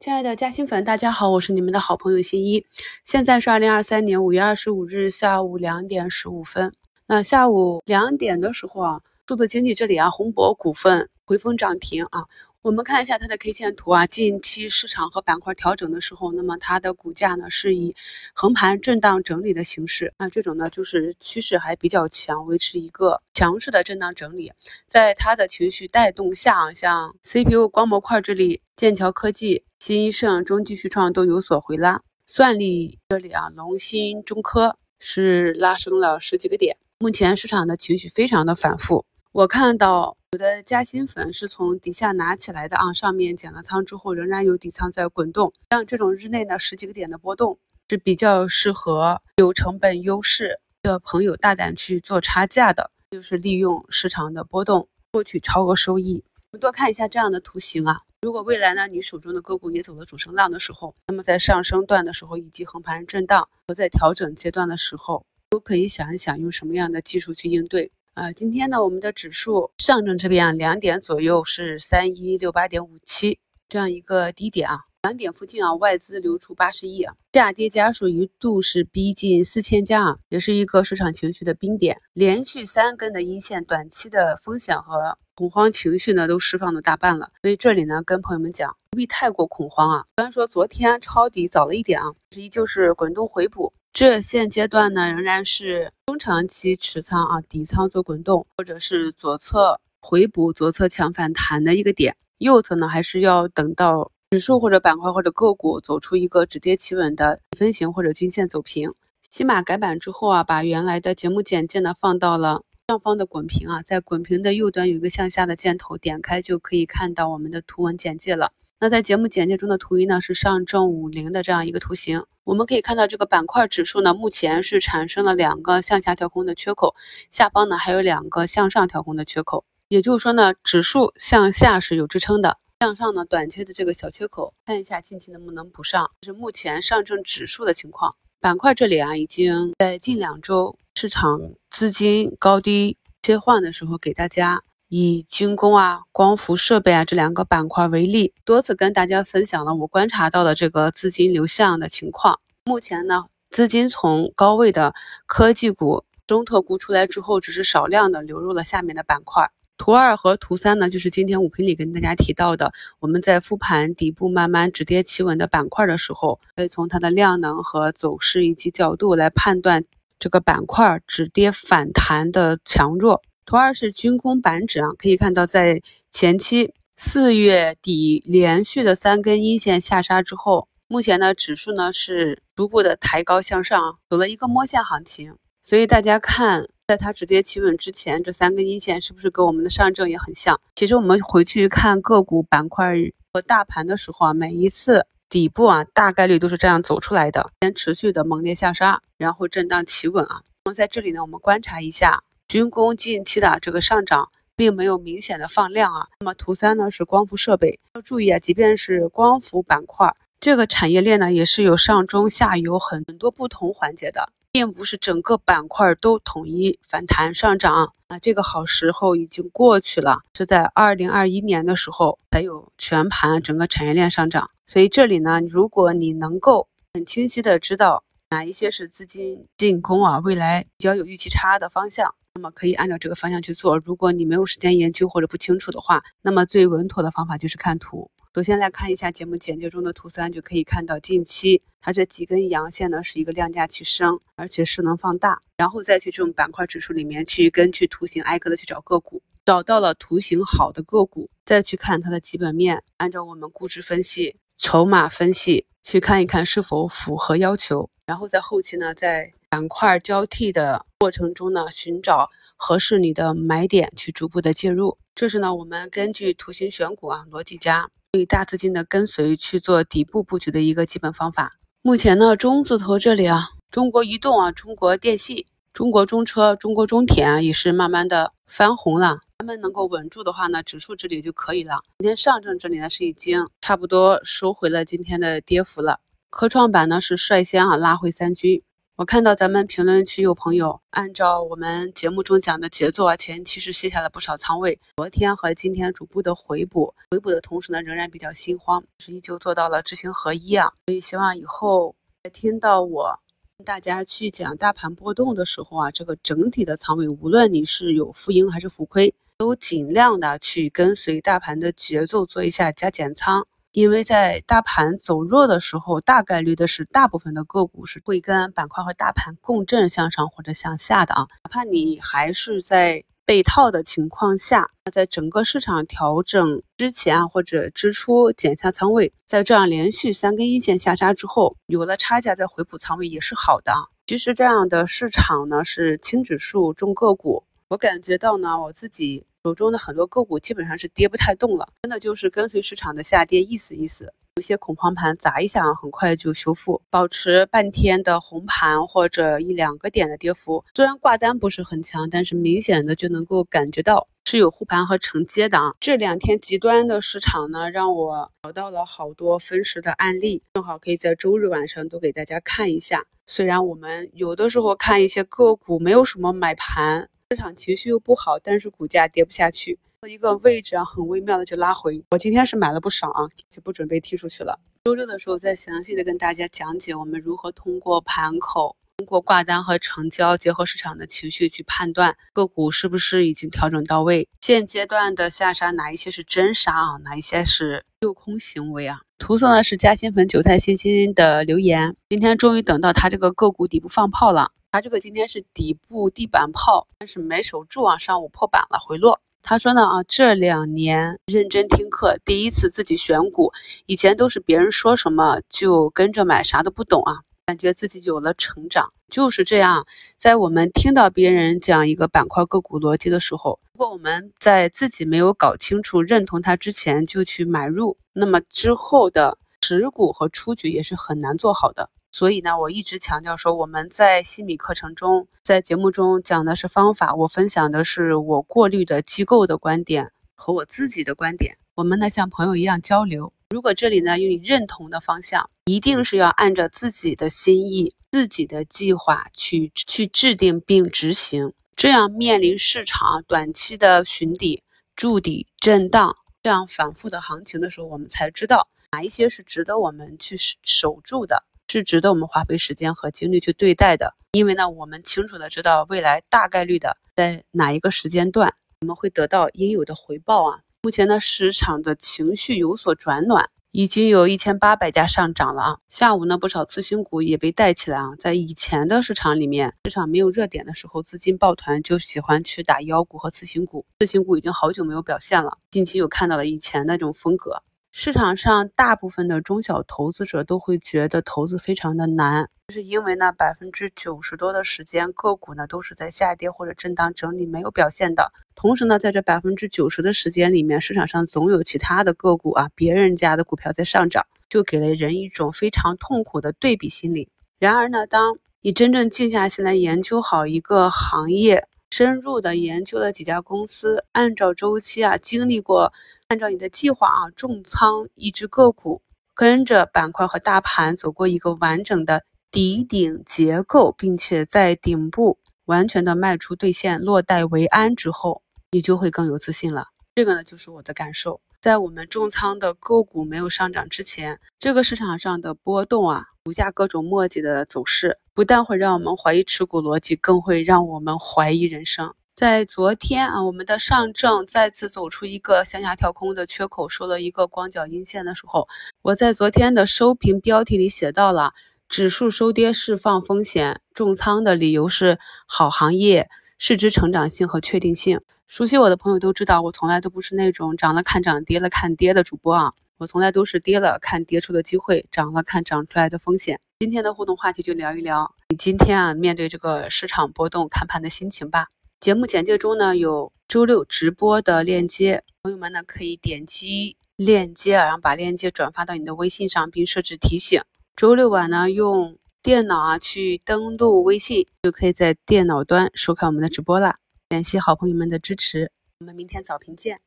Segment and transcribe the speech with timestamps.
[0.00, 2.64] 亲爱的嘉兴粉，大家好，我是你们的好朋友新一。
[3.02, 6.72] 现在是二零二三年五月二十五日下午两点十五分。
[7.08, 12.26] 那下午两点的时候啊，数字经济这里啊，宏博股份回风涨停啊。
[12.62, 17.96] 我们看一下它的 K 线图啊，近期市场和板块调整的时候，那么它的股价呢是以
[18.34, 24.52] 横盘震荡整理的形式，那这种呢就是趋势还比较强，维持一个强势的震荡整理。
[24.86, 36.76] 在它的情绪带动下，像 CPU 光模块这里，剑桥科技、新一盛、中继续创都有所回拉，算力这里啊，龙芯、中科是拉升了十几个点。
[37.00, 39.04] 目前市场的情绪非常的反复。
[39.32, 45.52] 我看到有的加薪粉是从底下拿起来的啊，上面减了仓之后仍然有底仓在滚动。
[45.70, 47.58] 像这种日内的十几个点的波动
[47.88, 56.22] 是比较适合有成本优势的朋友大胆去做差价的，就是利用市场的波动获取超额收益。
[56.52, 67.92] 我们多看一下这样的图形啊，如果未来呢你手中的个股也走了主升浪的时候，那么在上升段的时候以及横盘震荡和在调整阶段的时候，都可以想一想用什么样的技术去应对。
[68.14, 93.72] 啊，今天呢，我们的指数上证这边啊，两点左右是三一六八点五七这样一个低点啊，两点附近啊，外资流出八十亿啊，下跌家数一度是逼近四千家啊，也是一个市场情绪的冰点，连续三根的阴线，短期的风险和恐慌情绪呢都释放了大半了，所以这里呢跟朋友们讲，不必太过恐慌啊，虽然说昨天抄底早了一点啊，依旧是滚动回补。
[93.92, 102.16] 这现阶段呢，仍然是中长期持仓啊，底仓做滚动，或者是左侧回补、左侧强反弹的一个点。
[102.38, 108.92] 右侧呢，还是要等到指数或者板块或者个股走出一个止跌企稳的分型或者均线走平。
[109.30, 118.52] 新码改版之后啊，把原来的节目简介呢放到了上方的滚屏啊，在滚屏的右端有一个向下的箭头，点开就可以看到我们的图文简介了。
[118.80, 122.24] 那在节目简介中的图一呢，是上证五零的这样一个图形。
[122.44, 126.94] 我们可以看到，这个板块指数呢，目前是产生了两个向下调空的缺口，
[127.30, 129.64] 下方呢还有两个向上调空的缺口。
[129.88, 136.10] 也就是说呢，指数向下是有支撑的，向上呢短期的这个小缺口，看一下近期能不能补上。
[136.20, 138.14] 这是目前上证指数的情况。
[138.38, 141.40] 板块这里啊，已经在近两周市场
[141.70, 144.62] 资金高低切换的时候，给大家。
[144.90, 152.40] 以军工啊、光伏设备啊这两个板块为例，多次跟大家分享了我观察到的这个资金流向的情况。
[152.64, 154.94] 目前呢，资金从高位的
[155.26, 159.50] 科技股、中特估出来之后，只是少量的流入了下面的板块。
[159.78, 169.84] 图二和图三呢，就是今天五评里跟大家提到的，我们在复盘底部慢慢止跌企稳的板块的时候，可以从它的量能和走势以及角度来判断
[170.18, 173.22] 这个板块止跌反弹的强弱。
[173.46, 175.80] 图二是军工板指啊，可以看到在
[176.10, 185.36] 前期四月底连续的三根阴线下杀之后，目前呢指数呢是逐步的抬高向上，走了一个摸线行情。
[185.62, 190.58] 所以大家看，在它止跌企稳之前，这三根阴线是不是跟我们的上证也很像？
[190.74, 192.94] 其实我们回去看个股板块
[193.30, 200.40] 和大盘的时候啊，每一次底部啊大概率都是这样走出来的，先持续的猛烈下杀，然后震荡企稳啊。
[200.64, 202.24] 那么在这里呢，我们观察一下。
[202.48, 206.06] 军工近期的这个上涨并没有明显的放量啊。
[206.20, 210.10] 那么图三呢是光伏设备，要注意啊，即便是光伏板块
[210.40, 218.18] 这个产业链呢，也是有上中下游很多不同环节的，并不是整个板块都统一反弹上涨啊。
[218.20, 224.50] 这个好时候已经过去了，是在二零二一年的时候才有全盘整个产业链上涨。
[224.66, 232.14] 所以这里呢，如果你能够很清晰的知道哪一些是资金进攻啊，未来比较有预期差的方向。
[232.34, 233.78] 那么可以按照这个方向去做。
[233.78, 238.10] 如果你没有时间研究或者不清楚的话，那么最稳妥的方法就是看图。
[238.38, 245.42] 首先来看一下节目简介中的图三，就可以看到近期它这几根阳线呢是一个量价齐升，而且势能放大。
[245.56, 257.90] 然后再去这种板块指数里面去根据图形挨个的去找个股，找到了图形好的个股，再去看它的基本面，按照我们估值分析、筹码分析去看一看是否符合要求。
[258.06, 264.96] 然后在后期呢，在板块交替的过程中呢，寻找合适你的买点去逐步的介入。
[265.16, 271.52] 这是呢，我们根据图形选股啊，逻辑加对大资金的跟随去做底部布局的一个基本方法。
[271.82, 275.44] 目前呢，中字头这里啊，中国移动啊、中国电信、
[275.74, 279.18] 中国中车、中国中铁啊，也是慢慢的翻红了。
[279.40, 281.82] 他们能够稳住的话呢，指数这里就可以了。
[281.98, 286.00] 今天上证这里呢，是已经差不多收回了今天的跌幅了。
[286.30, 288.62] 科创板呢是率先啊拉回三军，
[288.98, 300.72] 我看到咱们评论区有朋友按照我们节目中讲的节奏啊，前期是卸下了不少仓位，昨天和今天逐步的回补，回补的同时呢，仍然比较心慌，是依旧做到了知行合一啊。
[300.88, 303.20] 所以希望以后在听到我
[303.64, 313.46] 大家去讲大盘波动的时候啊，这个整体的仓位，无论你是有浮盈还是浮亏，都尽量的去跟随大盘的节奏做一下加减仓。
[313.78, 321.28] 因为在大盘走弱的时候，大概率的是大部分的个股是会跟板块和大盘共振向上或者向下的啊。
[321.44, 333.86] 哪怕你还是在被套的情况下，那在整个市场调整之前啊，或者之初减下仓位，在这样连续三根阴线下杀之后，有了差价再回补仓位也是好的啊。
[334.08, 337.44] 其实这样的市场呢，是轻指数重个股。
[337.68, 344.12] 我感觉到呢，我自己手中的很多个股基本上是跌不太动了，真的就是跟随市场的下跌，意思意思。
[344.36, 350.64] 有些恐慌盘砸一下，很快就修复，保持半天的红盘或者一两个点的跌幅。
[350.74, 355.74] 虽然挂单不是很强，但是明显的就能够感觉到是有护盘和承接的啊。
[355.80, 363.04] 这两天极端的市场呢，让我找到了好多分时的案例，正好可以在周日晚上都给大家看一下。
[363.26, 367.08] 虽然我们有的时候看一些个股没有什么买盘。
[367.30, 369.78] 市场情绪又不好，但是股价跌不下去，
[370.08, 372.02] 一个位置啊，很微妙的就拉回。
[372.10, 374.58] 我今天是买了不少啊，就不准备踢出去了。
[374.84, 384.26] 周六的时候再详细的跟大家讲解我们如何通过盘口、通过挂单和成交，结合市场的情绪去判断个股是不是已经调整到位。
[384.40, 386.96] 现阶段的下杀哪一些是真杀啊？
[387.04, 389.02] 哪一些是诱空行为啊？
[389.18, 394.50] 涂色呢是嘉兴粉韭菜星星的留言，今天终于等到他这个个股底部放炮了。
[394.70, 399.18] 他这个今天是底部地板炮，但是没守住啊，上午破板了回落。
[399.42, 403.50] 他说呢啊，这两年认真听课，第一次自己选股，
[403.86, 408.92] 以前都是别人说什么就跟着买，啥都不懂啊，感觉自己有了成长。
[409.08, 409.86] 就是这样，
[410.18, 421.88] 在我们听到别人讲一个板块个股逻辑的时候，如果我们在自己没有搞清楚、认同它之前就去买入，那么之后的持股和出局也是很难做好的。
[422.10, 431.58] 所以呢，我一直强调说，我们在西米课程中，在节目中讲的是方法，我分享的是我过滤的机构的观点和我自己的观点。
[431.74, 433.32] 我们呢，像朋友一样交流。
[433.50, 441.52] 如果这里呢有你认同的方向，一定是要按照自己的心意、自己的计划去去制定并执行。
[441.76, 444.64] 这样面临市场短期的寻底、
[444.96, 451.44] 筑底、震荡这样反复的行情的时候，我们才知道哪一些是值得我们去守住的。
[451.70, 460.60] 是值得我们花费时间和精力去对待的，因为呢，我们清楚的知道未来大概率的在哪一个时间段我们会得到应有的回报啊。
[460.82, 465.78] 目前呢，市场的情绪有所转暖，已经有一千八百家上涨了啊。
[465.90, 468.14] 下午呢，不少次新股也被带起来啊。
[468.18, 475.58] 在以前的市场里面，市场没有热点的时候，资金抱团就喜欢去打妖股和次新股，次新股已经好久没有表现了。
[475.70, 477.62] 近期又看到了以前那种风格。
[477.90, 497.28] 市场上大部分的中小投资者都会觉得投资非常的难，就是因为呢百分之九十多的时间个股呢都是在下跌或者震荡整理没有表现的，同时呢在这百分之九十的时间里面，市场上总有其他的个股啊，别人家的股票在上涨，就给了人一种非常痛苦的对比心理。
[497.58, 505.92] 然而呢，当你真正静下心来研究好一个行业，深入的研究了几家公司，按照周期啊，经历过。
[506.28, 509.00] 按照你的计划啊，重仓一只个股，
[509.34, 519.86] 跟着板块和大盘走过一个完整的底顶结构，并且在顶部完全的卖出兑现，落袋为安之后，你就会更有自信了。
[520.14, 521.40] 这个呢，就是我的感受。
[521.62, 532.14] 在我们重仓的个股没有上涨之前，这个市场上的波动啊，股价各种墨迹的走势，不但会让我们怀疑持股逻辑，更会让我们怀疑人生。
[532.36, 538.68] 在昨天啊，我们的上证再次走出一个向下跳空的缺口，收了一个光脚阴线的时候，
[539.02, 541.52] 我在昨天的收评标题里写到了：
[541.88, 545.18] 指数收跌释放风险，重仓的理由是
[545.48, 546.28] 好行业、
[546.58, 548.20] 市值成长性和确定性。
[548.46, 556.60] 熟悉我的朋友都知道，我从来都不是那种涨了看涨，跌了看跌的主播啊，我从来都是跌了看跌出的机会，涨了看涨出来的风险。
[556.80, 561.66] 今天的互动话题就聊一聊你今天啊面对这个市场波动看盘的心情吧。
[561.98, 570.62] 节目简介中呢有周六直播的链接，朋友们呢可以点击链接，然后把链接转发到你的微信上，并设置提醒。
[570.94, 577.00] 周六晚呢用电脑啊去登录微信，就可以在电脑端收看我们的直播啦。
[577.28, 578.70] 感谢好朋友们的支持，
[579.00, 579.98] 我们明天早评见。